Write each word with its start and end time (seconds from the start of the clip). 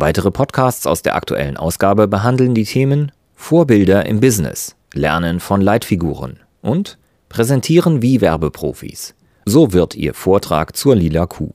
Weitere 0.00 0.30
Podcasts 0.30 0.86
aus 0.86 1.02
der 1.02 1.16
aktuellen 1.16 1.56
Ausgabe 1.56 2.06
behandeln 2.06 2.54
die 2.54 2.62
Themen 2.62 3.10
Vorbilder 3.34 4.06
im 4.06 4.20
Business, 4.20 4.76
Lernen 4.94 5.40
von 5.40 5.60
Leitfiguren 5.60 6.38
und 6.62 6.98
Präsentieren 7.28 8.00
wie 8.00 8.20
Werbeprofis. 8.20 9.16
So 9.44 9.72
wird 9.72 9.96
Ihr 9.96 10.14
Vortrag 10.14 10.76
zur 10.76 10.94
Lila 10.94 11.26
Kuh. 11.26 11.50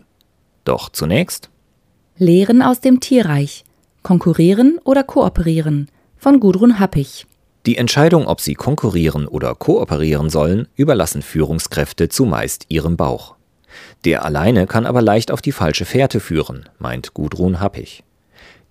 Doch 0.65 0.89
zunächst 0.89 1.51
Lehren 2.17 2.61
aus 2.61 2.81
dem 2.81 2.99
Tierreich. 2.99 3.63
Konkurrieren 4.01 4.77
oder 4.83 5.05
kooperieren 5.05 5.87
von 6.17 6.41
Gudrun 6.41 6.81
Happig. 6.81 7.25
Die 7.65 7.77
Entscheidung, 7.77 8.27
ob 8.27 8.41
sie 8.41 8.55
konkurrieren 8.55 9.25
oder 9.25 9.55
kooperieren 9.55 10.29
sollen, 10.29 10.67
überlassen 10.75 11.21
Führungskräfte 11.21 12.09
zumeist 12.09 12.65
ihrem 12.67 12.97
Bauch. 12.97 13.35
Der 14.03 14.25
alleine 14.25 14.67
kann 14.67 14.85
aber 14.85 15.01
leicht 15.01 15.31
auf 15.31 15.41
die 15.41 15.53
falsche 15.53 15.85
Fährte 15.85 16.19
führen, 16.19 16.67
meint 16.77 17.13
Gudrun 17.13 17.61
Happig. 17.61 18.03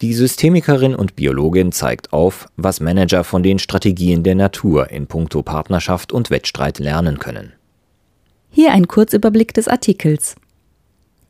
Die 0.03 0.14
Systemikerin 0.14 0.97
und 0.97 1.14
Biologin 1.14 1.70
zeigt 1.70 2.12
auf, 2.12 2.48
was 2.56 2.81
Manager 2.81 3.22
von 3.22 3.45
den 3.45 3.61
Strategien 3.61 4.25
der 4.25 4.34
Natur 4.34 4.91
in 4.91 5.06
puncto 5.06 5.44
Partnerschaft 5.44 6.12
und 6.12 6.28
Wettstreit 6.28 6.81
lernen 6.81 7.20
können. 7.20 7.53
Hier 8.50 8.72
ein 8.72 8.89
Kurzüberblick 8.89 9.55
des 9.55 9.69
Artikels. 9.69 10.34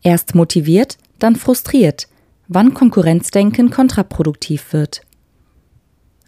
Erst 0.02 0.34
motiviert, 0.34 0.96
dann 1.18 1.36
frustriert, 1.36 2.08
wann 2.48 2.72
Konkurrenzdenken 2.72 3.68
kontraproduktiv 3.68 4.72
wird. 4.72 5.02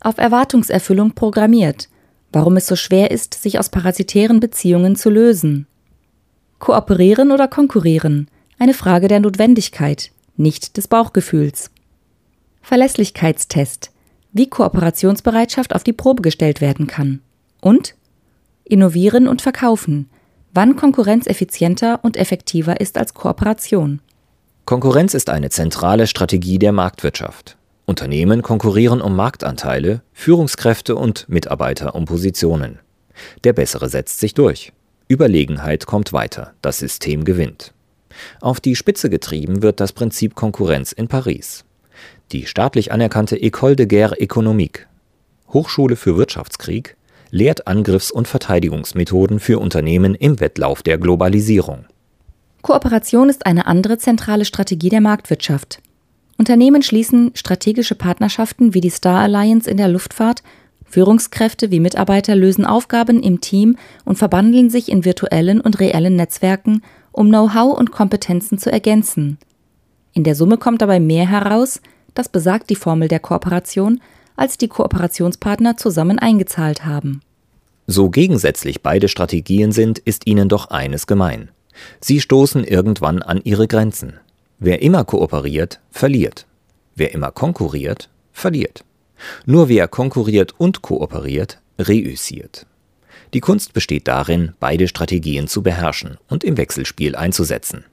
Auf 0.00 0.18
Erwartungserfüllung 0.18 1.12
programmiert, 1.12 1.88
warum 2.30 2.58
es 2.58 2.66
so 2.66 2.76
schwer 2.76 3.10
ist, 3.10 3.32
sich 3.32 3.58
aus 3.58 3.70
parasitären 3.70 4.38
Beziehungen 4.38 4.96
zu 4.96 5.08
lösen. 5.08 5.66
Kooperieren 6.58 7.32
oder 7.32 7.48
konkurrieren, 7.48 8.28
eine 8.58 8.74
Frage 8.74 9.08
der 9.08 9.20
Notwendigkeit, 9.20 10.10
nicht 10.36 10.76
des 10.76 10.88
Bauchgefühls. 10.88 11.70
Verlässlichkeitstest, 12.64 13.90
wie 14.32 14.48
Kooperationsbereitschaft 14.48 15.74
auf 15.74 15.84
die 15.84 15.92
Probe 15.92 16.22
gestellt 16.22 16.60
werden 16.60 16.86
kann. 16.86 17.20
Und 17.60 17.94
Innovieren 18.64 19.28
und 19.28 19.42
Verkaufen, 19.42 20.08
wann 20.54 20.74
Konkurrenz 20.74 21.26
effizienter 21.26 22.00
und 22.02 22.16
effektiver 22.16 22.80
ist 22.80 22.96
als 22.96 23.12
Kooperation. 23.12 24.00
Konkurrenz 24.64 25.12
ist 25.12 25.28
eine 25.28 25.50
zentrale 25.50 26.06
Strategie 26.06 26.58
der 26.58 26.72
Marktwirtschaft. 26.72 27.58
Unternehmen 27.84 28.40
konkurrieren 28.40 29.02
um 29.02 29.14
Marktanteile, 29.14 30.00
Führungskräfte 30.14 30.96
und 30.96 31.28
Mitarbeiter 31.28 31.94
um 31.94 32.06
Positionen. 32.06 32.78
Der 33.44 33.52
Bessere 33.52 33.90
setzt 33.90 34.20
sich 34.20 34.32
durch. 34.32 34.72
Überlegenheit 35.06 35.84
kommt 35.84 36.14
weiter, 36.14 36.54
das 36.62 36.78
System 36.78 37.24
gewinnt. 37.24 37.74
Auf 38.40 38.60
die 38.60 38.74
Spitze 38.74 39.10
getrieben 39.10 39.60
wird 39.60 39.80
das 39.80 39.92
Prinzip 39.92 40.34
Konkurrenz 40.34 40.92
in 40.92 41.08
Paris. 41.08 41.66
Die 42.32 42.46
staatlich 42.46 42.92
anerkannte 42.92 43.36
École 43.36 43.76
de 43.76 43.86
Guerre 43.86 44.20
Économique, 44.20 44.86
Hochschule 45.52 45.96
für 45.96 46.16
Wirtschaftskrieg, 46.16 46.96
lehrt 47.30 47.66
Angriffs- 47.66 48.10
und 48.10 48.28
Verteidigungsmethoden 48.28 49.40
für 49.40 49.58
Unternehmen 49.58 50.14
im 50.14 50.40
Wettlauf 50.40 50.82
der 50.82 50.98
Globalisierung. 50.98 51.86
Kooperation 52.62 53.28
ist 53.28 53.44
eine 53.44 53.66
andere 53.66 53.98
zentrale 53.98 54.44
Strategie 54.44 54.88
der 54.88 55.00
Marktwirtschaft. 55.00 55.80
Unternehmen 56.38 56.82
schließen 56.82 57.32
strategische 57.34 57.94
Partnerschaften 57.94 58.74
wie 58.74 58.80
die 58.80 58.90
Star 58.90 59.20
Alliance 59.20 59.70
in 59.70 59.76
der 59.76 59.88
Luftfahrt, 59.88 60.42
Führungskräfte 60.84 61.70
wie 61.70 61.80
Mitarbeiter 61.80 62.36
lösen 62.36 62.64
Aufgaben 62.64 63.22
im 63.22 63.40
Team 63.40 63.76
und 64.04 64.16
verbandeln 64.16 64.70
sich 64.70 64.90
in 64.90 65.04
virtuellen 65.04 65.60
und 65.60 65.80
reellen 65.80 66.16
Netzwerken, 66.16 66.82
um 67.10 67.28
Know-how 67.28 67.76
und 67.76 67.90
Kompetenzen 67.90 68.58
zu 68.58 68.70
ergänzen. 68.70 69.38
In 70.14 70.22
der 70.24 70.36
Summe 70.36 70.56
kommt 70.58 70.80
dabei 70.80 71.00
mehr 71.00 71.28
heraus, 71.28 71.80
das 72.14 72.28
besagt 72.28 72.70
die 72.70 72.76
Formel 72.76 73.08
der 73.08 73.18
Kooperation, 73.18 74.00
als 74.36 74.56
die 74.56 74.68
Kooperationspartner 74.68 75.76
zusammen 75.76 76.18
eingezahlt 76.18 76.84
haben. 76.84 77.20
So 77.86 78.08
gegensätzlich 78.08 78.80
beide 78.80 79.08
Strategien 79.08 79.72
sind, 79.72 79.98
ist 79.98 80.26
ihnen 80.26 80.48
doch 80.48 80.70
eines 80.70 81.06
gemein. 81.06 81.50
Sie 82.00 82.20
stoßen 82.20 82.64
irgendwann 82.64 83.20
an 83.20 83.40
ihre 83.42 83.66
Grenzen. 83.66 84.14
Wer 84.58 84.80
immer 84.80 85.04
kooperiert, 85.04 85.80
verliert. 85.90 86.46
Wer 86.94 87.12
immer 87.12 87.32
konkurriert, 87.32 88.08
verliert. 88.32 88.84
Nur 89.44 89.68
wer 89.68 89.88
konkurriert 89.88 90.54
und 90.56 90.80
kooperiert, 90.82 91.58
reüssiert. 91.78 92.66
Die 93.34 93.40
Kunst 93.40 93.72
besteht 93.72 94.06
darin, 94.06 94.52
beide 94.60 94.86
Strategien 94.86 95.48
zu 95.48 95.62
beherrschen 95.62 96.18
und 96.28 96.44
im 96.44 96.56
Wechselspiel 96.56 97.16
einzusetzen. 97.16 97.84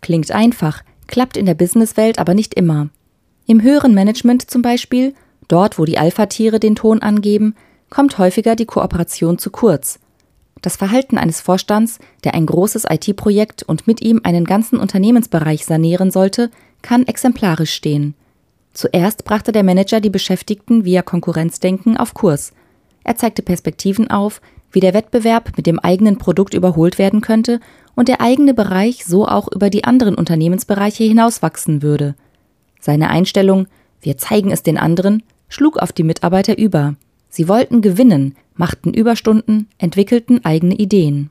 Klingt 0.00 0.30
einfach, 0.30 0.82
klappt 1.08 1.36
in 1.36 1.46
der 1.46 1.54
Businesswelt 1.54 2.18
aber 2.18 2.34
nicht 2.34 2.54
immer. 2.54 2.88
Im 3.46 3.62
höheren 3.62 3.94
Management 3.94 4.48
zum 4.48 4.62
Beispiel 4.62 5.14
Dort, 5.48 5.78
wo 5.78 5.86
die 5.86 5.98
Alpha-Tiere 5.98 6.60
den 6.60 6.76
Ton 6.76 7.00
angeben, 7.00 7.54
kommt 7.90 8.18
häufiger 8.18 8.54
die 8.54 8.66
Kooperation 8.66 9.38
zu 9.38 9.50
kurz. 9.50 9.98
Das 10.60 10.76
Verhalten 10.76 11.16
eines 11.16 11.40
Vorstands, 11.40 11.98
der 12.24 12.34
ein 12.34 12.44
großes 12.44 12.84
IT-Projekt 12.88 13.62
und 13.62 13.86
mit 13.86 14.02
ihm 14.02 14.20
einen 14.24 14.44
ganzen 14.44 14.78
Unternehmensbereich 14.78 15.64
sanieren 15.64 16.10
sollte, 16.10 16.50
kann 16.82 17.06
exemplarisch 17.06 17.72
stehen. 17.72 18.14
Zuerst 18.74 19.24
brachte 19.24 19.52
der 19.52 19.62
Manager 19.62 20.00
die 20.00 20.10
Beschäftigten 20.10 20.84
via 20.84 21.02
Konkurrenzdenken 21.02 21.96
auf 21.96 22.12
Kurs. 22.12 22.52
Er 23.04 23.16
zeigte 23.16 23.42
Perspektiven 23.42 24.10
auf, 24.10 24.40
wie 24.78 24.80
der 24.80 24.94
Wettbewerb 24.94 25.56
mit 25.56 25.66
dem 25.66 25.80
eigenen 25.80 26.18
Produkt 26.18 26.54
überholt 26.54 26.98
werden 26.98 27.20
könnte 27.20 27.58
und 27.96 28.06
der 28.06 28.20
eigene 28.20 28.54
Bereich 28.54 29.04
so 29.04 29.26
auch 29.26 29.50
über 29.50 29.70
die 29.70 29.82
anderen 29.82 30.14
Unternehmensbereiche 30.14 31.02
hinauswachsen 31.02 31.82
würde. 31.82 32.14
Seine 32.78 33.10
Einstellung, 33.10 33.66
wir 34.00 34.18
zeigen 34.18 34.52
es 34.52 34.62
den 34.62 34.78
anderen, 34.78 35.24
schlug 35.48 35.78
auf 35.78 35.90
die 35.90 36.04
Mitarbeiter 36.04 36.56
über. 36.56 36.94
Sie 37.28 37.48
wollten 37.48 37.82
gewinnen, 37.82 38.36
machten 38.54 38.94
Überstunden, 38.94 39.66
entwickelten 39.78 40.44
eigene 40.44 40.76
Ideen. 40.76 41.30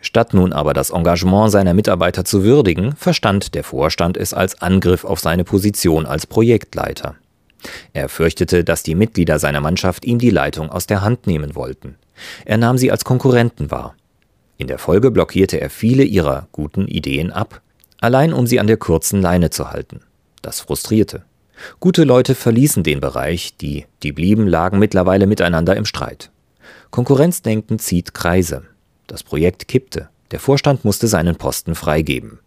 Statt 0.00 0.32
nun 0.32 0.54
aber 0.54 0.72
das 0.72 0.88
Engagement 0.88 1.50
seiner 1.50 1.74
Mitarbeiter 1.74 2.24
zu 2.24 2.42
würdigen, 2.42 2.96
verstand 2.96 3.54
der 3.54 3.64
Vorstand 3.64 4.16
es 4.16 4.32
als 4.32 4.62
Angriff 4.62 5.04
auf 5.04 5.20
seine 5.20 5.44
Position 5.44 6.06
als 6.06 6.26
Projektleiter. 6.26 7.16
Er 7.92 8.08
fürchtete, 8.08 8.64
dass 8.64 8.82
die 8.82 8.94
Mitglieder 8.94 9.38
seiner 9.38 9.60
Mannschaft 9.60 10.04
ihm 10.04 10.18
die 10.18 10.30
Leitung 10.30 10.70
aus 10.70 10.86
der 10.86 11.02
Hand 11.02 11.26
nehmen 11.26 11.54
wollten. 11.54 11.96
Er 12.44 12.56
nahm 12.56 12.78
sie 12.78 12.90
als 12.90 13.04
Konkurrenten 13.04 13.70
wahr. 13.70 13.94
In 14.58 14.66
der 14.66 14.78
Folge 14.78 15.10
blockierte 15.10 15.60
er 15.60 15.70
viele 15.70 16.04
ihrer 16.04 16.48
guten 16.52 16.86
Ideen 16.86 17.32
ab, 17.32 17.60
allein 18.00 18.32
um 18.32 18.46
sie 18.46 18.60
an 18.60 18.66
der 18.66 18.76
kurzen 18.76 19.20
Leine 19.20 19.50
zu 19.50 19.70
halten. 19.70 20.00
Das 20.40 20.60
frustrierte. 20.60 21.24
Gute 21.80 22.04
Leute 22.04 22.34
verließen 22.34 22.82
den 22.82 23.00
Bereich, 23.00 23.56
die, 23.56 23.86
die 24.02 24.12
blieben, 24.12 24.46
lagen 24.46 24.78
mittlerweile 24.78 25.26
miteinander 25.26 25.76
im 25.76 25.84
Streit. 25.84 26.30
Konkurrenzdenken 26.90 27.78
zieht 27.78 28.14
Kreise. 28.14 28.62
Das 29.06 29.22
Projekt 29.22 29.68
kippte. 29.68 30.08
Der 30.30 30.40
Vorstand 30.40 30.84
musste 30.84 31.08
seinen 31.08 31.36
Posten 31.36 31.74
freigeben. 31.74 32.38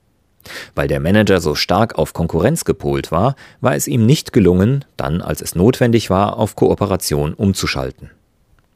Weil 0.75 0.87
der 0.87 0.99
Manager 0.99 1.41
so 1.41 1.55
stark 1.55 1.97
auf 1.97 2.13
Konkurrenz 2.13 2.65
gepolt 2.65 3.11
war, 3.11 3.35
war 3.61 3.75
es 3.75 3.87
ihm 3.87 4.05
nicht 4.05 4.33
gelungen, 4.33 4.85
dann, 4.97 5.21
als 5.21 5.41
es 5.41 5.55
notwendig 5.55 6.09
war, 6.09 6.37
auf 6.37 6.55
Kooperation 6.55 7.33
umzuschalten. 7.33 8.11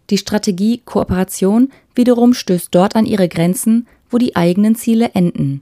Die 0.09 0.17
Strategie 0.17 0.81
Kooperation 0.83 1.71
wiederum 1.93 2.33
stößt 2.33 2.69
dort 2.71 2.95
an 2.95 3.05
ihre 3.05 3.29
Grenzen, 3.29 3.87
wo 4.09 4.17
die 4.17 4.35
eigenen 4.35 4.75
Ziele 4.75 5.11
enden. 5.13 5.61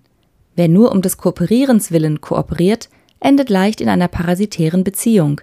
Wer 0.55 0.69
nur 0.69 0.91
um 0.91 1.01
des 1.01 1.17
Kooperierens 1.17 1.91
willen 1.91 2.21
kooperiert, 2.21 2.89
endet 3.19 3.49
leicht 3.49 3.81
in 3.81 3.89
einer 3.89 4.07
parasitären 4.07 4.83
Beziehung. 4.83 5.41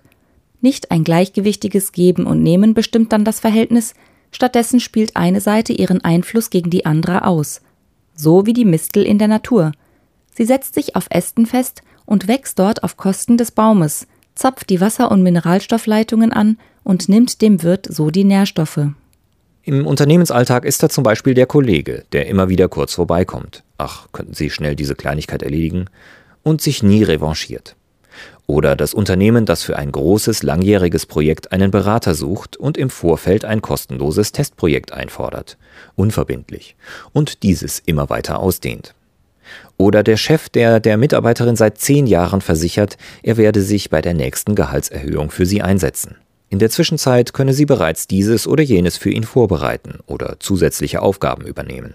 Nicht 0.61 0.91
ein 0.91 1.05
gleichgewichtiges 1.05 1.93
Geben 1.93 2.27
und 2.27 2.43
Nehmen 2.43 2.73
bestimmt 2.73 3.13
dann 3.13 3.25
das 3.25 3.41
Verhältnis, 3.41 3.95
stattdessen 4.31 4.81
spielt 4.81 5.17
eine 5.17 5.41
Seite 5.41 5.73
ihren 5.73 6.03
Einfluss 6.03 6.51
gegen 6.51 6.71
die 6.71 6.87
andere 6.87 7.27
aus. 7.27 7.61
So 8.15 8.47
wie 8.47 8.55
die 8.55 8.65
Mistel 8.65 9.05
in 9.05 9.19
der 9.19 9.29
Natur. 9.29 9.73
Sie 10.37 10.45
setzt 10.45 10.75
sich 10.75 10.97
auf 10.97 11.07
Ästen 11.11 11.47
fest 11.47 11.83
und 12.07 12.29
wächst 12.29 12.59
dort 12.59 12.83
auf 12.83 12.97
Kosten 12.97 13.37
des 13.37 13.51
Baumes, 13.51 14.07
zapft 14.35 14.71
die 14.71 14.81
Wasser- 14.81 15.11
und 15.11 15.23
Mineralstoffleitungen 15.23 16.33
an 16.33 16.59
und 16.83 17.09
nimmt 17.09 17.41
dem 17.41 17.63
Wirt 17.63 17.87
so 17.89 18.11
die 18.11 18.25
Nährstoffe. 18.25 18.89
Im 19.63 19.87
Unternehmensalltag 19.87 20.65
ist 20.65 20.83
da 20.83 20.89
zum 20.91 21.05
Beispiel 21.05 21.35
der 21.35 21.47
Kollege, 21.47 22.05
der 22.13 22.27
immer 22.27 22.49
wieder 22.51 22.69
kurz 22.69 22.95
vorbeikommt. 22.95 23.63
Ach, 23.79 24.09
könnten 24.13 24.35
Sie 24.35 24.51
schnell 24.51 24.77
diese 24.77 24.95
Kleinigkeit 24.95 25.43
erledigen? 25.43 25.87
und 26.45 26.61
sich 26.61 26.85
nie 26.85 27.03
revanchiert. 27.03 27.75
Oder 28.47 28.77
das 28.77 28.95
Unternehmen, 28.95 29.47
das 29.47 29.63
für 29.63 29.77
ein 29.77 29.91
großes, 29.91 30.43
langjähriges 30.43 31.07
Projekt 31.07 31.51
einen 31.51 31.71
Berater 31.71 32.15
sucht 32.15 32.57
und 32.57 32.77
im 32.77 32.91
Vorfeld 32.91 33.45
ein 33.45 33.63
kostenloses 33.63 34.33
Testprojekt 34.33 34.93
einfordert, 34.93 35.57
unverbindlich, 35.97 36.77
und 37.13 37.43
dieses 37.43 37.81
immer 37.81 38.11
weiter 38.11 38.39
ausdehnt. 38.39 38.95
Oder 39.77 40.03
der 40.03 40.17
Chef, 40.17 40.49
der 40.49 40.81
der 40.81 40.97
Mitarbeiterin 40.97 41.57
seit 41.57 41.79
zehn 41.79 42.07
Jahren 42.07 42.41
versichert, 42.41 42.97
er 43.23 43.37
werde 43.37 43.61
sich 43.61 43.91
bei 43.91 44.01
der 44.01 44.15
nächsten 44.15 44.55
Gehaltserhöhung 44.55 45.31
für 45.31 45.47
sie 45.47 45.63
einsetzen. 45.63 46.17
In 46.49 46.61
der 46.61 46.71
Zwischenzeit 46.71 47.33
könne 47.33 47.53
sie 47.53 47.67
bereits 47.67 48.07
dieses 48.07 48.47
oder 48.47 48.63
jenes 48.63 48.97
für 48.97 49.11
ihn 49.11 49.25
vorbereiten 49.25 49.99
oder 50.07 50.37
zusätzliche 50.39 51.03
Aufgaben 51.03 51.47
übernehmen. 51.47 51.95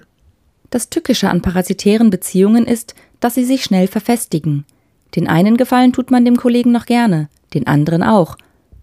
Das 0.69 0.89
Tückische 0.89 1.29
an 1.29 1.41
parasitären 1.41 2.09
Beziehungen 2.09 2.65
ist, 2.65 2.93
dass 3.19 3.35
sie 3.35 3.45
sich 3.45 3.63
schnell 3.63 3.87
verfestigen. 3.87 4.65
Den 5.15 5.27
einen 5.27 5.57
Gefallen 5.57 5.93
tut 5.93 6.11
man 6.11 6.25
dem 6.25 6.37
Kollegen 6.37 6.71
noch 6.71 6.85
gerne, 6.85 7.29
den 7.53 7.67
anderen 7.67 8.03
auch. 8.03 8.37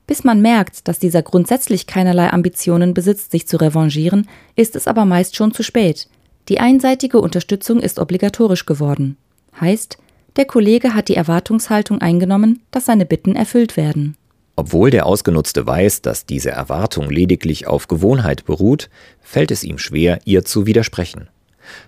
Bis 0.07 0.25
man 0.25 0.41
merkt, 0.41 0.89
dass 0.89 0.99
dieser 0.99 1.23
grundsätzlich 1.23 1.87
keinerlei 1.87 2.31
Ambitionen 2.31 2.95
besitzt, 2.95 3.33
sich 3.33 3.47
zu 3.47 3.57
revanchieren, 3.57 4.29
ist 4.55 4.77
es 4.77 4.87
aber 4.87 5.05
meist 5.05 5.37
schon 5.37 5.53
zu 5.53 5.63
spät. 5.63 6.09
Die 6.49 6.61
einseitige 6.61 7.21
Unterstützung 7.21 7.81
ist 7.81 7.99
obligatorisch 7.99 8.67
geworden. 8.67 9.17
Heißt, 9.61 9.99
der 10.37 10.45
Kollege 10.45 10.95
hat 10.95 11.09
die 11.09 11.17
Erwartungshaltung 11.17 12.01
eingenommen, 12.01 12.61
dass 12.71 12.85
seine 12.85 13.07
Bitten 13.07 13.35
erfüllt 13.35 13.77
werden. 13.77 14.17
Obwohl 14.55 14.91
der 14.91 15.07
Ausgenutzte 15.07 15.67
weiß, 15.67 16.03
dass 16.03 16.25
diese 16.25 16.51
Erwartung 16.51 17.11
lediglich 17.11 17.67
auf 17.67 17.89
Gewohnheit 17.89 18.45
beruht, 18.45 18.89
fällt 19.21 19.51
es 19.51 19.65
ihm 19.65 19.79
schwer, 19.79 20.21
ihr 20.25 20.45
zu 20.45 20.67
widersprechen. 20.67 21.29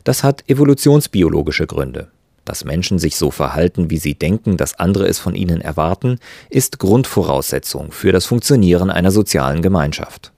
Das 0.05 0.25
hat 0.25 0.44
evolutionsbiologische 0.49 1.66
Gründe. 1.66 2.08
Dass 2.44 2.64
Menschen 2.64 2.99
sich 2.99 3.16
so 3.16 3.31
verhalten, 3.31 3.90
wie 3.90 3.99
sie 3.99 4.14
denken, 4.14 4.56
dass 4.56 4.78
andere 4.78 5.06
es 5.06 5.19
von 5.19 5.34
ihnen 5.34 5.60
erwarten, 5.60 6.19
ist 6.50 6.78
Grundvoraussetzung 6.78 7.93
für 7.93 8.12
das 8.12 8.26
Funktionieren 8.26 8.90
einer 8.90 9.10
sozialen 9.10 9.62
Gemeinschaft. 9.62 10.32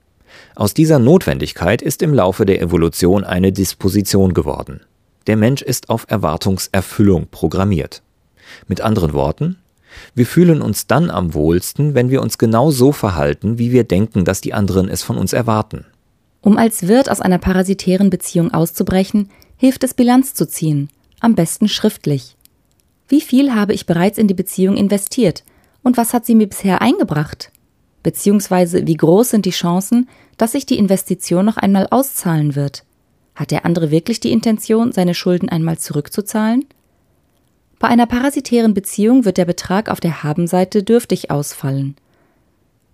Aus 0.55 0.73
dieser 0.73 0.99
Notwendigkeit 0.99 1.81
ist 1.81 2.01
im 2.01 2.13
Laufe 2.13 2.45
der 2.45 2.61
Evolution 2.61 3.23
eine 3.23 3.51
Disposition 3.51 4.33
geworden. 4.33 4.81
Der 5.27 5.37
Mensch 5.37 5.61
ist 5.61 5.89
auf 5.89 6.05
Erwartungserfüllung 6.09 7.27
programmiert. 7.29 8.01
Mit 8.67 8.81
anderen 8.81 9.13
Worten, 9.13 9.57
wir 10.15 10.25
fühlen 10.25 10.61
uns 10.61 10.87
dann 10.87 11.09
am 11.09 11.33
wohlsten, 11.33 11.93
wenn 11.93 12.09
wir 12.09 12.21
uns 12.21 12.37
genau 12.37 12.71
so 12.71 12.91
verhalten, 12.91 13.57
wie 13.57 13.71
wir 13.71 13.83
denken, 13.83 14.25
dass 14.25 14.41
die 14.41 14.53
anderen 14.53 14.89
es 14.89 15.03
von 15.03 15.17
uns 15.17 15.33
erwarten. 15.33 15.85
Um 16.41 16.57
als 16.57 16.87
Wirt 16.87 17.09
aus 17.09 17.21
einer 17.21 17.37
parasitären 17.37 18.09
Beziehung 18.09 18.53
auszubrechen, 18.53 19.29
hilft 19.57 19.83
es 19.83 19.93
Bilanz 19.93 20.33
zu 20.33 20.47
ziehen, 20.47 20.89
am 21.19 21.35
besten 21.35 21.67
schriftlich. 21.67 22.35
Wie 23.07 23.21
viel 23.21 23.53
habe 23.53 23.73
ich 23.73 23.85
bereits 23.85 24.17
in 24.17 24.27
die 24.27 24.33
Beziehung 24.33 24.75
investiert 24.75 25.43
und 25.83 25.97
was 25.97 26.13
hat 26.13 26.25
sie 26.25 26.35
mir 26.35 26.47
bisher 26.47 26.81
eingebracht? 26.81 27.51
Beziehungsweise 28.03 28.87
wie 28.87 28.95
groß 28.97 29.29
sind 29.29 29.45
die 29.45 29.51
Chancen, 29.51 30.09
dass 30.37 30.53
sich 30.53 30.65
die 30.65 30.77
Investition 30.77 31.45
noch 31.45 31.57
einmal 31.57 31.87
auszahlen 31.91 32.55
wird? 32.55 32.83
Hat 33.35 33.51
der 33.51 33.65
andere 33.65 33.91
wirklich 33.91 34.19
die 34.19 34.31
Intention, 34.31 34.91
seine 34.91 35.13
Schulden 35.13 35.49
einmal 35.49 35.77
zurückzuzahlen? 35.77 36.65
Bei 37.79 37.87
einer 37.87 38.05
parasitären 38.05 38.73
Beziehung 38.73 39.25
wird 39.25 39.37
der 39.37 39.45
Betrag 39.45 39.89
auf 39.89 39.99
der 39.99 40.23
Habenseite 40.23 40.83
dürftig 40.83 41.31
ausfallen. 41.31 41.95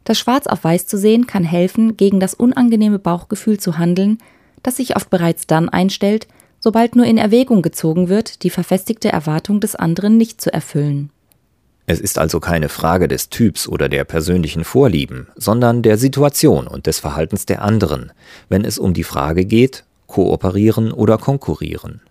Das 0.04 0.18
Schwarz 0.18 0.48
auf 0.48 0.63
Weiß 0.63 0.88
zu 0.88 0.98
sehen 0.98 1.27
kann 1.27 1.44
helfen, 1.44 1.98
gegen 1.98 2.21
das 2.21 2.33
unangenehme 2.33 2.98
Bauchgefühl 2.98 3.60
zu 3.60 3.77
handeln, 3.77 4.19
das 4.63 4.77
sich 4.77 4.95
oft 4.95 5.10
bereits 5.10 5.48
dann 5.48 5.68
einstellt, 5.68 6.27
sobald 6.60 6.95
nur 6.95 7.06
in 7.06 7.18
Erwägung 7.18 7.62
gezogen 7.62 8.07
wird, 8.07 8.44
die 8.44 8.50
verfestigte 8.50 9.12
Erwartung 9.12 9.60
des 9.60 9.75
anderen 9.75 10.15
nicht 10.15 10.39
zu 10.39 10.53
erfüllen. 10.53 11.12
Es 11.89 12.01
ist 12.01 12.18
also 12.18 12.42
keine 12.42 12.68
Frage 12.68 13.07
des 13.07 13.30
Typs 13.30 13.66
oder 13.66 13.88
der 13.88 14.04
persönlichen 14.04 14.66
Vorlieben, 14.66 15.28
sondern 15.38 15.81
der 15.81 15.98
Situation 15.98 16.68
und 16.68 16.86
des 16.86 17.00
Verhaltens 17.00 17.45
der 17.45 17.62
anderen, 17.62 18.12
wenn 18.50 18.66
es 18.66 18.78
um 18.78 18.94
die 18.94 19.06
Frage 19.06 19.45
geht, 19.45 19.86
kooperieren 20.06 20.92
oder 20.92 21.18
konkurrieren. 21.18 22.01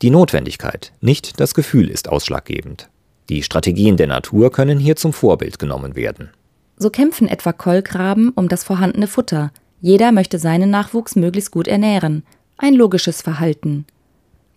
Die 0.00 0.08
Notwendigkeit, 0.08 0.92
nicht 1.02 1.40
das 1.40 1.52
Gefühl 1.52 1.90
ist 1.90 2.08
ausschlaggebend. 2.08 2.88
Die 3.28 3.42
Strategien 3.42 3.98
der 3.98 4.06
Natur 4.06 4.50
können 4.50 4.78
hier 4.78 4.96
zum 4.96 5.12
Vorbild 5.12 5.58
genommen 5.58 5.94
werden. 5.94 6.30
So 6.78 6.88
kämpfen 6.88 7.28
etwa 7.28 7.52
Kolkraben 7.52 8.30
um 8.30 8.48
das 8.48 8.64
vorhandene 8.64 9.08
Futter. 9.08 9.52
Jeder 9.82 10.10
möchte 10.12 10.38
seinen 10.38 10.70
Nachwuchs 10.70 11.16
möglichst 11.16 11.50
gut 11.50 11.68
ernähren. 11.68 12.24
Ein 12.56 12.72
logisches 12.72 13.20
Verhalten. 13.20 13.84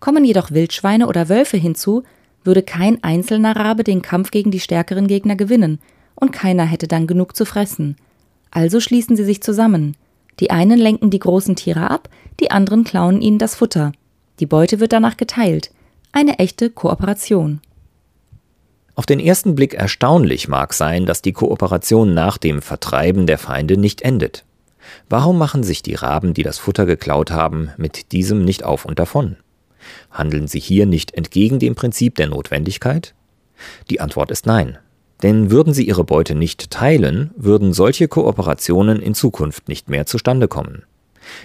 Kommen 0.00 0.24
jedoch 0.24 0.50
Wildschweine 0.50 1.08
oder 1.08 1.28
Wölfe 1.28 1.58
hinzu, 1.58 2.04
würde 2.46 2.62
kein 2.62 3.02
einzelner 3.02 3.56
Rabe 3.56 3.84
den 3.84 4.02
Kampf 4.02 4.30
gegen 4.30 4.50
die 4.50 4.60
stärkeren 4.60 5.06
Gegner 5.06 5.36
gewinnen, 5.36 5.80
und 6.14 6.32
keiner 6.32 6.64
hätte 6.64 6.88
dann 6.88 7.06
genug 7.06 7.36
zu 7.36 7.44
fressen. 7.44 7.96
Also 8.50 8.80
schließen 8.80 9.16
sie 9.16 9.24
sich 9.24 9.42
zusammen. 9.42 9.96
Die 10.40 10.50
einen 10.50 10.78
lenken 10.78 11.10
die 11.10 11.18
großen 11.18 11.56
Tiere 11.56 11.90
ab, 11.90 12.08
die 12.40 12.50
anderen 12.50 12.84
klauen 12.84 13.20
ihnen 13.20 13.38
das 13.38 13.54
Futter. 13.54 13.92
Die 14.40 14.46
Beute 14.46 14.80
wird 14.80 14.92
danach 14.92 15.16
geteilt. 15.16 15.70
Eine 16.12 16.38
echte 16.38 16.70
Kooperation. 16.70 17.60
Auf 18.94 19.04
den 19.04 19.20
ersten 19.20 19.54
Blick 19.54 19.74
erstaunlich 19.74 20.48
mag 20.48 20.72
sein, 20.72 21.04
dass 21.04 21.20
die 21.20 21.32
Kooperation 21.32 22.14
nach 22.14 22.38
dem 22.38 22.62
Vertreiben 22.62 23.26
der 23.26 23.36
Feinde 23.36 23.76
nicht 23.76 24.00
endet. 24.02 24.44
Warum 25.08 25.36
machen 25.36 25.62
sich 25.62 25.82
die 25.82 25.94
Raben, 25.94 26.32
die 26.32 26.42
das 26.42 26.58
Futter 26.58 26.86
geklaut 26.86 27.30
haben, 27.30 27.70
mit 27.76 28.12
diesem 28.12 28.44
nicht 28.44 28.64
auf 28.64 28.84
und 28.84 28.98
davon? 28.98 29.36
Handeln 30.10 30.46
sie 30.46 30.60
hier 30.60 30.86
nicht 30.86 31.14
entgegen 31.14 31.58
dem 31.58 31.74
Prinzip 31.74 32.14
der 32.16 32.28
Notwendigkeit? 32.28 33.14
Die 33.90 34.00
Antwort 34.00 34.30
ist 34.30 34.46
nein. 34.46 34.78
Denn 35.22 35.50
würden 35.50 35.72
sie 35.72 35.86
ihre 35.86 36.04
Beute 36.04 36.34
nicht 36.34 36.70
teilen, 36.70 37.30
würden 37.36 37.72
solche 37.72 38.06
Kooperationen 38.06 39.00
in 39.00 39.14
Zukunft 39.14 39.68
nicht 39.68 39.88
mehr 39.88 40.06
zustande 40.06 40.46
kommen. 40.46 40.82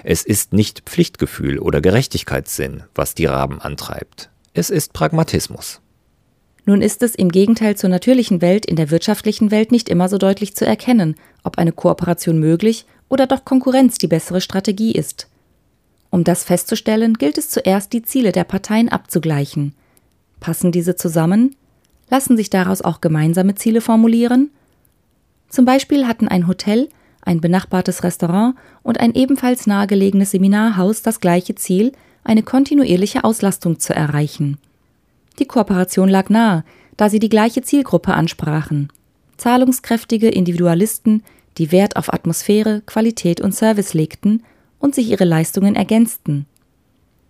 Es 0.04 0.24
ist 0.24 0.54
nicht 0.54 0.82
Pflichtgefühl 0.82 1.58
oder 1.58 1.82
Gerechtigkeitssinn, 1.82 2.84
was 2.94 3.16
die 3.16 3.26
Raben 3.26 3.62
antreibt. 3.62 4.30
Es 4.54 4.70
ist 4.70 4.94
Pragmatismus. 4.94 5.82
Nun 6.66 6.82
ist 6.82 7.02
es 7.02 7.16
im 7.16 7.30
Gegenteil 7.30 7.76
zur 7.76 7.90
natürlichen 7.90 8.42
Welt 8.42 8.66
in 8.66 8.76
der 8.76 8.92
wirtschaftlichen 8.92 9.50
Welt 9.50 9.72
nicht 9.72 9.90
immer 9.90 10.10
so 10.10 10.18
deutlich 10.18 10.56
zu 10.56 10.66
erkennen, 10.66 11.16
ob 11.44 11.58
eine 11.58 11.72
Kooperation 11.72 12.40
möglich 12.40 12.86
oder 13.10 13.26
doch 13.26 13.46
Konkurrenz 13.46 13.98
die 13.98 14.08
bessere 14.08 14.42
Strategie 14.42 14.92
ist. 14.92 15.28
Um 16.12 16.25
das 16.25 16.44
festzustellen, 16.44 17.16
gilt 17.16 17.38
es 17.38 17.50
zuerst, 17.50 17.94
die 17.94 18.03
Ziele 18.03 18.34
der 18.34 18.44
Parteien 18.44 18.89
abzugleichen. 18.89 19.74
Passen 20.41 20.72
diese 20.72 20.96
zusammen? 20.96 21.56
Lassen 22.10 22.36
sich 22.36 22.50
daraus 22.50 22.82
auch 22.82 23.00
gemeinsame 23.00 23.56
Ziele 23.56 23.80
formulieren? 23.80 24.51
Zum 25.50 25.63
Beispiel 25.63 26.08
hatten 26.08 26.27
ein 26.27 26.48
Hotel, 26.48 26.89
ein 27.22 27.39
benachbartes 27.39 28.03
Restaurant 28.03 28.56
und 28.84 29.00
ein 29.00 29.15
ebenfalls 29.15 29.68
nahegelegenes 29.68 30.32
Seminarhaus 30.32 31.01
das 31.01 31.22
gleiche 31.22 31.56
Ziel, 31.56 31.94
eine 32.25 32.44
kontinuierliche 32.44 33.24
Auslastung 33.24 33.80
zu 33.80 33.96
erreichen. 33.96 34.58
Die 35.39 35.46
Kooperation 35.46 36.10
lag 36.10 36.30
nahe, 36.30 36.65
da 36.98 37.10
sie 37.10 37.20
die 37.20 37.30
gleiche 37.30 37.62
Zielgruppe 37.62 38.13
ansprachen. 38.13 38.89
Zahlungskräftige 39.38 40.30
Individualisten, 40.30 41.24
die 41.58 41.72
Wert 41.72 41.96
auf 41.96 42.13
Atmosphäre, 42.13 42.82
Qualität 42.86 43.39
und 43.39 43.56
Service 43.56 43.94
legten 43.94 44.44
und 44.82 44.96
sich 44.96 45.10
ihre 45.10 45.26
Leistungen 45.26 45.76
ergänzten. 45.76 46.46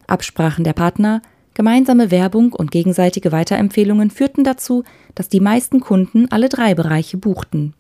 Absprachen 0.08 0.64
der 0.64 0.74
Partner, 0.74 1.22
gemeinsame 1.54 2.12
Werbung 2.12 2.54
und 2.54 2.72
gegenseitige 2.72 3.32
Weiterempfehlungen 3.32 4.10
führten 4.10 4.44
dazu, 4.44 4.84
dass 5.16 5.30
die 5.30 5.40
meisten 5.40 5.80
Kunden 5.80 6.32
alle 6.32 6.50
drei 6.50 6.74
Bereiche 6.74 7.18
buchten. 7.18 7.74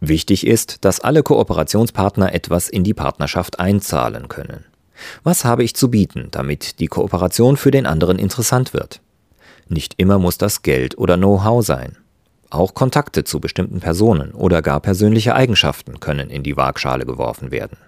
Wichtig 0.00 0.46
ist, 0.46 0.84
dass 0.84 1.00
alle 1.00 1.22
Kooperationspartner 1.22 2.34
etwas 2.34 2.68
in 2.68 2.82
die 2.82 2.94
Partnerschaft 2.94 3.60
einzahlen 3.60 4.28
können. 4.28 4.64
Was 5.22 5.44
habe 5.44 5.62
ich 5.62 5.76
zu 5.76 5.90
bieten, 5.90 6.28
damit 6.30 6.80
die 6.80 6.88
Kooperation 6.88 7.56
für 7.56 7.70
den 7.70 7.86
anderen 7.86 8.18
interessant 8.18 8.74
wird? 8.74 9.00
Nicht 9.68 9.94
immer 9.98 10.18
muss 10.18 10.38
das 10.38 10.62
Geld 10.62 10.98
oder 10.98 11.16
Know-how 11.16 11.64
sein. 11.64 11.96
Auch 12.50 12.74
Kontakte 12.74 13.24
zu 13.24 13.40
bestimmten 13.40 13.80
Personen 13.80 14.32
oder 14.32 14.60
gar 14.60 14.80
persönliche 14.80 15.34
Eigenschaften 15.34 16.00
können 16.00 16.28
in 16.28 16.42
die 16.42 16.56
Waagschale 16.56 17.06
geworfen 17.06 17.50
werden. 17.50 17.78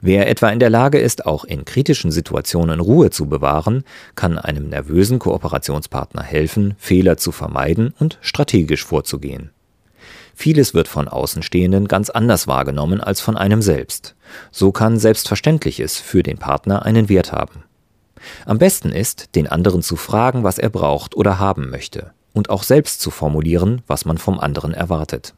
Wer 0.00 0.28
etwa 0.28 0.50
in 0.50 0.58
der 0.58 0.70
Lage 0.70 0.98
ist, 0.98 1.26
auch 1.26 1.44
in 1.44 1.64
kritischen 1.64 2.10
Situationen 2.10 2.80
Ruhe 2.80 3.10
zu 3.10 3.26
bewahren, 3.26 3.84
kann 4.14 4.38
einem 4.38 4.68
nervösen 4.68 5.18
Kooperationspartner 5.18 6.22
helfen, 6.22 6.74
Fehler 6.78 7.16
zu 7.16 7.32
vermeiden 7.32 7.94
und 7.98 8.18
strategisch 8.20 8.84
vorzugehen. 8.84 9.50
Vieles 10.34 10.74
wird 10.74 10.88
von 10.88 11.08
Außenstehenden 11.08 11.88
ganz 11.88 12.10
anders 12.10 12.46
wahrgenommen 12.46 13.00
als 13.00 13.20
von 13.20 13.36
einem 13.36 13.62
selbst. 13.62 14.14
So 14.50 14.72
kann 14.72 14.98
Selbstverständliches 14.98 15.98
für 15.98 16.22
den 16.22 16.38
Partner 16.38 16.84
einen 16.84 17.08
Wert 17.08 17.32
haben. 17.32 17.64
Am 18.46 18.58
besten 18.58 18.90
ist, 18.92 19.34
den 19.34 19.46
anderen 19.46 19.82
zu 19.82 19.96
fragen, 19.96 20.44
was 20.44 20.58
er 20.58 20.70
braucht 20.70 21.16
oder 21.16 21.38
haben 21.38 21.70
möchte, 21.70 22.12
und 22.32 22.50
auch 22.50 22.62
selbst 22.62 23.00
zu 23.00 23.10
formulieren, 23.10 23.82
was 23.86 24.04
man 24.04 24.18
vom 24.18 24.40
anderen 24.40 24.74
erwartet. 24.74 25.34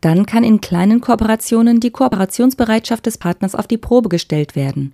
Dann 0.00 0.26
kann 0.26 0.44
in 0.44 0.60
kleinen 0.60 1.00
Kooperationen 1.00 1.80
die 1.80 1.90
Kooperationsbereitschaft 1.90 3.06
des 3.06 3.18
Partners 3.18 3.54
auf 3.54 3.66
die 3.66 3.78
Probe 3.78 4.08
gestellt 4.08 4.54
werden. 4.54 4.92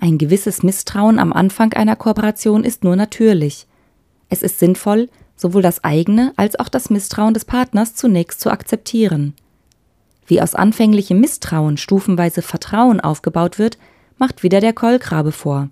Ein 0.00 0.18
gewisses 0.18 0.64
Misstrauen 0.64 1.20
am 1.20 1.32
Anfang 1.32 1.72
einer 1.74 1.94
Kooperation 1.94 2.64
ist 2.64 2.82
nur 2.82 2.96
natürlich. 2.96 3.66
Es 4.28 4.42
ist 4.42 4.58
sinnvoll, 4.58 5.08
sowohl 5.36 5.62
das 5.62 5.84
eigene 5.84 6.32
als 6.36 6.58
auch 6.58 6.68
das 6.68 6.90
Misstrauen 6.90 7.34
des 7.34 7.44
Partners 7.44 7.94
zunächst 7.94 8.40
zu 8.40 8.50
akzeptieren. 8.50 9.34
Wie 10.26 10.40
aus 10.40 10.54
anfänglichem 10.56 11.20
Misstrauen 11.20 11.76
stufenweise 11.76 12.42
Vertrauen 12.42 13.00
aufgebaut 13.00 13.58
wird, 13.58 13.78
macht 14.18 14.42
wieder 14.42 14.60
der 14.60 14.72
Kolkrabe 14.72 15.30
vor. 15.30 15.68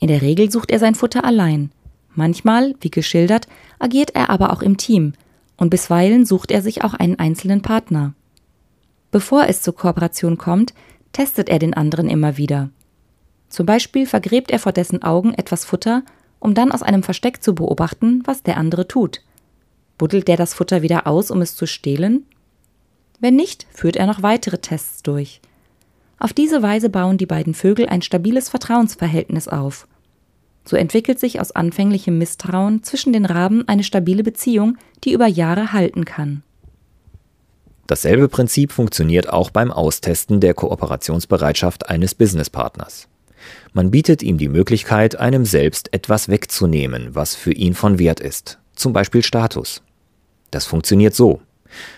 In 0.00 0.08
der 0.08 0.22
Regel 0.22 0.50
sucht 0.50 0.70
er 0.70 0.80
sein 0.80 0.96
Futter 0.96 1.24
allein. 1.24 1.70
Manchmal, 2.14 2.74
wie 2.80 2.90
geschildert, 2.90 3.46
agiert 3.78 4.14
er 4.14 4.30
aber 4.30 4.52
auch 4.52 4.62
im 4.62 4.76
Team 4.76 5.14
und 5.56 5.70
bisweilen 5.70 6.26
sucht 6.26 6.50
er 6.50 6.62
sich 6.62 6.82
auch 6.84 6.94
einen 6.94 7.18
einzelnen 7.18 7.62
Partner. 7.62 8.14
Bevor 9.10 9.46
es 9.48 9.62
zur 9.62 9.74
Kooperation 9.74 10.38
kommt, 10.38 10.74
testet 11.12 11.48
er 11.48 11.58
den 11.58 11.74
anderen 11.74 12.08
immer 12.08 12.36
wieder. 12.36 12.70
Zum 13.48 13.66
Beispiel 13.66 14.06
vergräbt 14.06 14.50
er 14.50 14.58
vor 14.58 14.72
dessen 14.72 15.02
Augen 15.02 15.32
etwas 15.34 15.64
Futter, 15.64 16.02
um 16.40 16.54
dann 16.54 16.72
aus 16.72 16.82
einem 16.82 17.02
Versteck 17.02 17.42
zu 17.42 17.54
beobachten, 17.54 18.22
was 18.24 18.42
der 18.42 18.56
andere 18.56 18.88
tut. 18.88 19.22
Buddelt 19.96 20.26
der 20.26 20.36
das 20.36 20.54
Futter 20.54 20.82
wieder 20.82 21.06
aus, 21.06 21.30
um 21.30 21.40
es 21.40 21.54
zu 21.54 21.66
stehlen? 21.66 22.26
Wenn 23.20 23.36
nicht, 23.36 23.66
führt 23.70 23.96
er 23.96 24.06
noch 24.06 24.22
weitere 24.22 24.58
Tests 24.58 25.02
durch. 25.02 25.40
Auf 26.18 26.32
diese 26.32 26.62
Weise 26.62 26.90
bauen 26.90 27.16
die 27.16 27.26
beiden 27.26 27.54
Vögel 27.54 27.86
ein 27.86 28.02
stabiles 28.02 28.48
Vertrauensverhältnis 28.48 29.46
auf. 29.46 29.86
So 30.64 30.76
entwickelt 30.76 31.20
sich 31.20 31.40
aus 31.40 31.52
anfänglichem 31.52 32.16
Misstrauen 32.16 32.82
zwischen 32.82 33.12
den 33.12 33.26
Raben 33.26 33.68
eine 33.68 33.84
stabile 33.84 34.22
Beziehung, 34.22 34.78
die 35.04 35.12
über 35.12 35.26
Jahre 35.26 35.72
halten 35.72 36.04
kann. 36.04 36.42
Dasselbe 37.86 38.28
Prinzip 38.28 38.72
funktioniert 38.72 39.28
auch 39.28 39.50
beim 39.50 39.70
Austesten 39.70 40.40
der 40.40 40.54
Kooperationsbereitschaft 40.54 41.90
eines 41.90 42.14
Businesspartners. 42.14 43.08
Man 43.74 43.90
bietet 43.90 44.22
ihm 44.22 44.38
die 44.38 44.48
Möglichkeit, 44.48 45.16
einem 45.16 45.44
selbst 45.44 45.92
etwas 45.92 46.28
wegzunehmen, 46.28 47.14
was 47.14 47.34
für 47.34 47.52
ihn 47.52 47.74
von 47.74 47.98
Wert 47.98 48.20
ist, 48.20 48.58
zum 48.74 48.94
Beispiel 48.94 49.22
Status. 49.22 49.82
Das 50.50 50.64
funktioniert 50.64 51.14
so. 51.14 51.42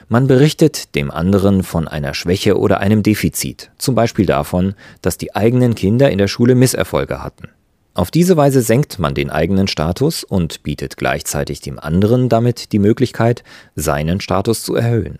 Man 0.08 0.26
berichtet 0.26 0.94
dem 0.94 1.10
anderen 1.10 1.62
von 1.62 1.86
einer 1.86 2.14
Schwäche 2.14 2.58
oder 2.58 2.80
einem 2.80 3.02
Defizit, 3.02 3.70
zum 3.78 3.94
Beispiel 3.94 4.26
davon, 4.26 4.74
dass 5.02 5.18
die 5.18 5.36
eigenen 5.36 5.74
Kinder 5.74 6.10
in 6.10 6.18
der 6.18 6.28
Schule 6.28 6.54
Misserfolge 6.54 7.22
hatten. 7.22 7.48
Auf 7.96 8.10
diese 8.10 8.36
Weise 8.36 8.60
senkt 8.60 8.98
man 8.98 9.14
den 9.14 9.30
eigenen 9.30 9.68
Status 9.68 10.22
und 10.22 10.62
bietet 10.62 10.98
gleichzeitig 10.98 11.60
dem 11.60 11.78
anderen 11.78 12.28
damit 12.28 12.72
die 12.72 12.78
Möglichkeit, 12.78 13.42
seinen 13.74 14.20
Status 14.20 14.62
zu 14.62 14.74
erhöhen. 14.74 15.18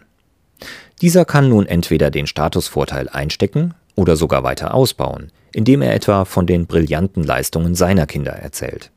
Dieser 1.01 1.25
kann 1.25 1.49
nun 1.49 1.65
entweder 1.65 2.11
den 2.11 2.27
Statusvorteil 2.27 3.09
einstecken 3.09 3.73
oder 3.95 4.15
sogar 4.15 4.43
weiter 4.43 4.75
ausbauen, 4.75 5.33
indem 5.55 5.81
er 5.81 5.95
etwa 5.95 6.27
von 6.27 6.47
den 6.47 6.67
brillanten 6.67 7.23
Leistungen 7.23 7.75
seiner 7.75 8.07
Kinder 8.07 8.33
erzählt. 8.33 8.91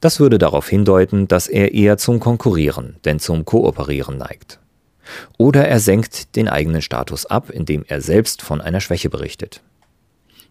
Das 0.00 0.18
würde 0.18 0.38
darauf 0.38 0.66
hindeuten, 0.66 1.28
dass 1.28 1.46
er 1.46 1.74
eher 1.74 1.98
zum 1.98 2.20
Konkurrieren, 2.20 2.96
denn 3.04 3.18
zum 3.18 3.44
Kooperieren 3.44 4.16
neigt. 4.16 4.60
Oder 5.36 5.68
er 5.68 5.80
senkt 5.80 6.36
den 6.36 6.48
eigenen 6.48 6.80
Status 6.80 7.26
ab, 7.26 7.50
indem 7.50 7.84
er 7.86 8.00
selbst 8.00 8.40
von 8.40 8.62
einer 8.62 8.80
Schwäche 8.80 9.10
berichtet. 9.10 9.60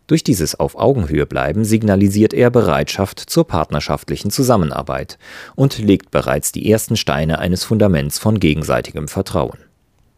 Durch 0.09 0.23
dieses 0.23 0.59
Auf 0.59 0.75
Augenhöhe 0.75 1.27
bleiben 1.27 1.63
signalisiert 1.63 2.33
er 2.33 2.49
Bereitschaft 2.49 3.19
zur 3.19 3.45
partnerschaftlichen 3.45 4.31
Zusammenarbeit 4.31 5.19
und 5.55 5.77
legt 5.77 6.09
bereits 6.09 6.51
die 6.51 6.71
ersten 6.71 6.97
Steine 6.97 7.37
eines 7.37 7.63
Fundaments 7.63 8.17
von 8.17 8.39
gegenseitigem 8.39 9.07
Vertrauen. 9.07 9.59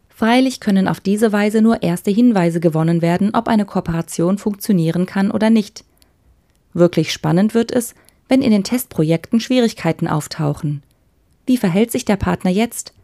Freilich 0.08 0.60
können 0.60 0.88
auf 0.88 1.00
diese 1.00 1.30
Weise 1.30 1.60
nur 1.60 1.82
erste 1.82 2.10
Hinweise 2.10 2.58
gewonnen 2.58 3.02
werden, 3.02 3.34
ob 3.34 3.48
eine 3.48 3.66
Kooperation 3.66 4.38
funktionieren 4.38 5.04
kann 5.04 5.30
oder 5.30 5.50
nicht. 5.50 5.84
Wirklich 6.72 7.12
spannend 7.12 7.52
wird 7.52 7.70
es, 7.70 7.94
wenn 8.28 8.40
in 8.40 8.50
den 8.50 8.64
Testprojekten 8.64 9.40
Schwierigkeiten 9.40 10.08
auftauchen. 10.08 10.82
Wie 11.44 11.58
verhält 11.58 11.92
sich 11.92 12.06
der 12.06 12.16
Partner 12.16 12.50
jetzt? 12.50 12.94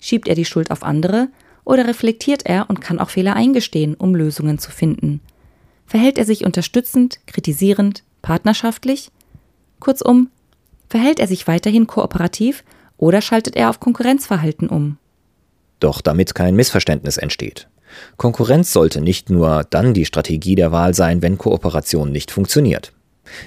Schiebt 0.00 0.26
er 0.26 0.34
die 0.34 0.44
Schuld 0.44 0.72
auf 0.72 0.82
andere 0.82 1.28
oder 1.62 1.86
reflektiert 1.86 2.46
er 2.46 2.68
und 2.68 2.80
kann 2.80 2.98
auch 2.98 3.10
Fehler 3.10 3.36
eingestehen, 3.36 3.94
um 3.94 4.16
Lösungen 4.16 4.58
zu 4.58 4.72
finden? 4.72 5.20
Verhält 5.92 6.16
er 6.16 6.24
sich 6.24 6.46
unterstützend, 6.46 7.18
kritisierend, 7.26 8.02
partnerschaftlich? 8.22 9.10
Kurzum, 9.78 10.30
verhält 10.88 11.20
er 11.20 11.26
sich 11.26 11.46
weiterhin 11.46 11.86
kooperativ 11.86 12.64
oder 12.96 13.20
schaltet 13.20 13.56
er 13.56 13.68
auf 13.68 13.78
Konkurrenzverhalten 13.78 14.70
um? 14.70 14.96
Doch 15.80 16.00
damit 16.00 16.34
kein 16.34 16.56
Missverständnis 16.56 17.18
entsteht. 17.18 17.68
Konkurrenz 18.16 18.72
sollte 18.72 19.02
nicht 19.02 19.28
nur 19.28 19.66
dann 19.68 19.92
die 19.92 20.06
Strategie 20.06 20.54
der 20.54 20.72
Wahl 20.72 20.94
sein, 20.94 21.20
wenn 21.20 21.36
Kooperation 21.36 22.10
nicht 22.10 22.30
funktioniert. 22.30 22.94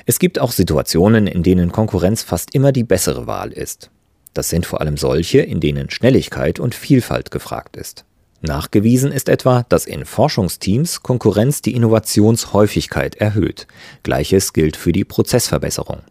Es 0.05 0.19
gibt 0.19 0.37
auch 0.37 0.51
Situationen, 0.51 1.25
in 1.25 1.41
denen 1.41 1.71
Konkurrenz 1.71 2.21
fast 2.21 2.53
immer 2.53 2.71
die 2.71 2.83
bessere 2.83 3.25
Wahl 3.25 3.51
ist. 3.51 3.89
Das 4.35 4.49
sind 4.49 4.67
vor 4.67 4.81
allem 4.81 4.97
solche, 4.97 5.39
in 5.39 5.61
denen 5.61 5.89
Schnelligkeit 5.89 6.59
und 6.59 6.75
Vielfalt 6.75 7.31
gefragt 7.31 7.75
ist. 7.75 8.04
Nachgewiesen 8.45 9.11
ist 9.11 9.29
etwa, 9.29 9.65
dass 9.69 9.85
in 9.85 10.05
Forschungsteams 10.05 11.03
Konkurrenz 11.03 11.61
die 11.61 11.75
Innovationshäufigkeit 11.75 13.15
erhöht. 13.15 13.67
Gleiches 14.03 14.53
gilt 14.53 14.77
für 14.77 14.91
die 14.91 15.03
Prozessverbesserung. 15.03 16.01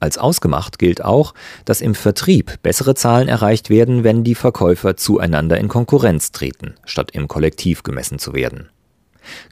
Als 0.00 0.16
ausgemacht 0.16 0.78
gilt 0.78 1.04
auch, 1.04 1.34
dass 1.64 1.80
im 1.80 1.94
Vertrieb 1.94 2.62
bessere 2.62 2.94
Zahlen 2.94 3.28
erreicht 3.28 3.68
werden, 3.68 4.04
wenn 4.04 4.22
die 4.22 4.36
Verkäufer 4.36 4.96
zueinander 4.96 5.58
in 5.58 5.68
Konkurrenz 5.68 6.30
treten, 6.30 6.74
statt 6.84 7.10
im 7.12 7.26
Kollektiv 7.26 7.82
gemessen 7.82 8.18
zu 8.18 8.32
werden. 8.32 8.68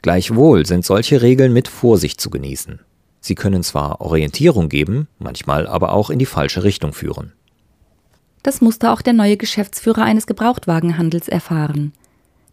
Gleichwohl 0.01 0.65
sind 0.65 0.85
solche 0.85 1.21
Regeln 1.21 1.51
mit 1.53 1.67
Vorsicht 1.67 2.21
zu 2.21 2.29
genießen. 2.29 2.79
Sie 3.19 3.35
können 3.35 3.63
zwar 3.63 3.99
Orientierung 3.99 4.69
geben, 4.69 5.07
manchmal 5.19 5.67
aber 5.67 5.91
auch 5.91 6.09
in 6.09 6.19
die 6.19 6.25
falsche 6.25 6.63
Richtung 6.63 6.93
führen. 6.93 7.33
Das 8.41 8.61
musste 8.61 8.91
auch 8.91 9.01
der 9.01 9.13
neue 9.13 9.35
Geschäftsführer 9.35 10.03
eines 10.03 10.27
Gebrauchtwagenhandels 10.27 11.27
erfahren. 11.27 11.91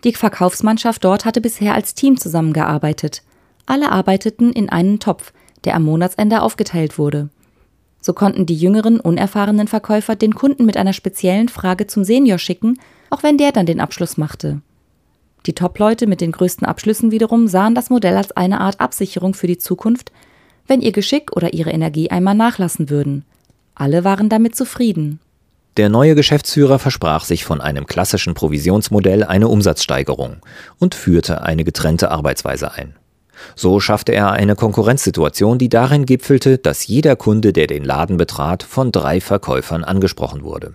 Die 0.04 0.12
Verkaufsmannschaft 0.12 1.02
dort 1.02 1.24
hatte 1.24 1.40
bisher 1.40 1.74
als 1.74 1.94
Team 1.94 2.18
zusammengearbeitet. 2.18 3.22
Alle 3.66 3.90
arbeiteten 3.90 4.52
in 4.52 4.68
einen 4.68 5.00
Topf, 5.00 5.32
der 5.64 5.74
am 5.74 5.84
Monatsende 5.84 6.42
aufgeteilt 6.42 6.98
wurde. 6.98 7.30
So 8.02 8.12
konnten 8.12 8.44
die 8.44 8.56
jüngeren, 8.56 9.00
unerfahrenen 9.00 9.66
Verkäufer 9.66 10.14
den 10.14 10.34
Kunden 10.34 10.66
mit 10.66 10.76
einer 10.76 10.92
speziellen 10.92 11.48
Frage 11.48 11.86
zum 11.86 12.04
Senior 12.04 12.36
schicken, 12.36 12.78
auch 13.08 13.22
wenn 13.22 13.38
der 13.38 13.50
dann 13.50 13.64
den 13.64 13.80
Abschluss 13.80 14.18
machte. 14.18 14.60
Die 15.46 15.54
Top-Leute 15.54 16.06
mit 16.06 16.20
den 16.20 16.32
größten 16.32 16.66
Abschlüssen 16.66 17.10
wiederum 17.10 17.48
sahen 17.48 17.74
das 17.74 17.88
Modell 17.88 18.16
als 18.16 18.32
eine 18.32 18.60
Art 18.60 18.80
Absicherung 18.80 19.32
für 19.32 19.46
die 19.46 19.58
Zukunft, 19.58 20.12
wenn 20.66 20.82
ihr 20.82 20.92
Geschick 20.92 21.34
oder 21.34 21.54
ihre 21.54 21.70
Energie 21.70 22.10
einmal 22.10 22.34
nachlassen 22.34 22.90
würden. 22.90 23.24
Alle 23.74 24.04
waren 24.04 24.28
damit 24.28 24.54
zufrieden. 24.54 25.18
Der 25.76 25.88
neue 25.88 26.14
Geschäftsführer 26.14 26.78
versprach 26.78 27.24
sich 27.24 27.44
von 27.44 27.60
einem 27.60 27.86
klassischen 27.86 28.34
Provisionsmodell 28.34 29.24
eine 29.24 29.48
Umsatzsteigerung 29.48 30.36
und 30.78 30.94
führte 30.94 31.42
eine 31.42 31.64
getrennte 31.64 32.12
Arbeitsweise 32.12 32.72
ein. 32.72 32.94
So 33.56 33.80
schaffte 33.80 34.12
er 34.12 34.30
eine 34.30 34.54
Konkurrenzsituation, 34.54 35.58
die 35.58 35.68
darin 35.68 36.06
gipfelte, 36.06 36.58
dass 36.58 36.86
jeder 36.86 37.16
Kunde, 37.16 37.52
der 37.52 37.66
den 37.66 37.84
Laden 37.84 38.16
betrat, 38.16 38.62
von 38.62 38.92
drei 38.92 39.20
Verkäufern 39.20 39.82
angesprochen 39.82 40.44
wurde. 40.44 40.74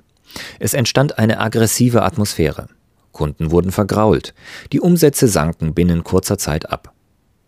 Es 0.59 0.73
entstand 0.73 1.17
eine 1.17 1.39
aggressive 1.39 2.03
Atmosphäre. 2.03 2.67
Kunden 3.13 3.51
wurden 3.51 3.71
vergrault. 3.71 4.33
Die 4.73 4.81
Umsätze 4.81 5.29
sanken 5.29 5.73
binnen 5.73 6.03
kurzer 6.03 6.37
Zeit 6.37 6.69
ab. 6.69 6.93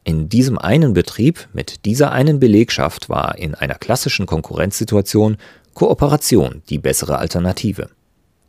In 0.04 0.30
diesem 0.30 0.58
einen 0.58 0.94
Betrieb 0.94 1.48
mit 1.54 1.86
dieser 1.86 2.12
einen 2.12 2.40
Belegschaft 2.40 3.08
war 3.08 3.38
in 3.38 3.54
einer 3.54 3.76
klassischen 3.76 4.26
Konkurrenzsituation 4.26 5.38
Kooperation 5.74 6.62
die 6.70 6.80
bessere 6.80 7.18
Alternative. 7.18 7.90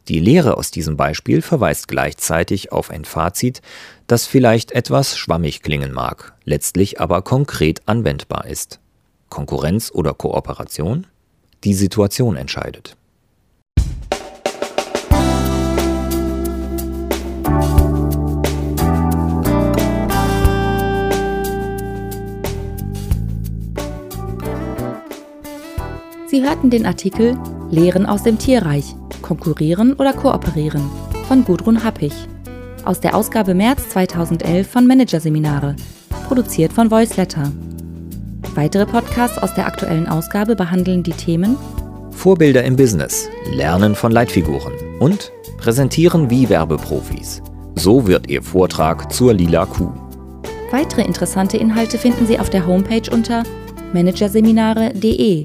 Die 0.08 0.18
Lehre 0.18 0.56
aus 0.56 0.72
diesem 0.72 0.96
Beispiel 0.96 1.42
verweist 1.42 1.86
gleichzeitig 1.86 2.72
auf 2.72 2.90
ein 2.90 3.04
Fazit, 3.04 3.62
das 4.08 4.26
vielleicht 4.26 4.72
etwas 4.72 5.16
schwammig 5.16 5.62
klingen 5.62 5.92
mag, 5.92 6.34
letztlich 6.44 7.00
aber 7.00 7.22
konkret 7.22 7.82
anwendbar 7.86 8.46
ist. 8.46 8.80
Konkurrenz 9.28 9.92
oder 9.92 10.12
Kooperation? 10.12 11.06
Die 11.62 11.74
Situation 11.74 12.36
entscheidet. 12.36 12.96
Sie 26.32 26.42
hörten 26.42 26.70
den 26.70 26.86
Artikel 26.86 27.36
Lehren 27.70 28.06
aus 28.06 28.22
dem 28.22 28.38
Tierreich, 28.38 28.96
Konkurrieren 29.20 29.92
oder 29.92 30.14
Kooperieren 30.14 30.80
von 31.28 31.44
Gudrun 31.44 31.84
Happig 31.84 32.14
aus 32.86 33.00
der 33.00 33.14
Ausgabe 33.14 33.52
März 33.52 33.90
2011 33.90 34.66
von 34.66 34.86
Managerseminare, 34.86 35.76
produziert 36.26 36.72
von 36.72 36.90
Voiceletter. 36.90 37.52
Weitere 38.54 38.86
Podcasts 38.86 39.36
aus 39.36 39.52
der 39.52 39.66
aktuellen 39.66 40.08
Ausgabe 40.08 40.56
behandeln 40.56 41.02
die 41.02 41.12
Themen 41.12 41.58
Vorbilder 42.12 42.64
im 42.64 42.76
Business, 42.76 43.28
Lernen 43.52 43.94
von 43.94 44.10
Leitfiguren 44.10 44.72
und 45.00 45.30
Präsentieren 45.58 46.30
wie 46.30 46.48
Werbeprofis. 46.48 47.42
So 47.74 48.06
wird 48.06 48.30
Ihr 48.30 48.42
Vortrag 48.42 49.12
zur 49.12 49.34
lila 49.34 49.66
Kuh. 49.66 49.92
Weitere 50.70 51.02
interessante 51.02 51.58
Inhalte 51.58 51.98
finden 51.98 52.26
Sie 52.26 52.38
auf 52.38 52.48
der 52.48 52.66
Homepage 52.66 53.10
unter 53.10 53.42
managerseminare.de 53.92 55.44